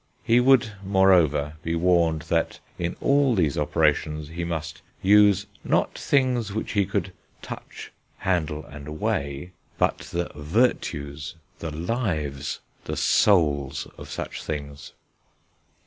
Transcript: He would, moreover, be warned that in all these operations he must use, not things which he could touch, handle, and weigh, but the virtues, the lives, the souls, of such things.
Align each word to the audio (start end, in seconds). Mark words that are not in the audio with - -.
He 0.23 0.39
would, 0.39 0.71
moreover, 0.83 1.57
be 1.61 1.75
warned 1.75 2.23
that 2.23 2.57
in 2.79 2.95
all 3.01 3.35
these 3.35 3.55
operations 3.55 4.29
he 4.29 4.43
must 4.43 4.81
use, 5.03 5.45
not 5.63 5.95
things 5.95 6.51
which 6.51 6.71
he 6.71 6.87
could 6.87 7.13
touch, 7.43 7.91
handle, 8.17 8.65
and 8.65 8.99
weigh, 8.99 9.51
but 9.77 9.99
the 10.11 10.31
virtues, 10.33 11.35
the 11.59 11.69
lives, 11.69 12.61
the 12.85 12.97
souls, 12.97 13.85
of 13.95 14.09
such 14.09 14.43
things. 14.43 14.93